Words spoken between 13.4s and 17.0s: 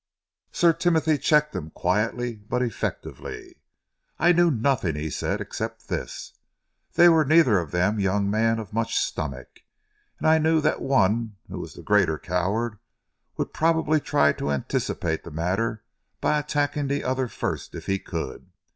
probably try to anticipâté the matter by attacking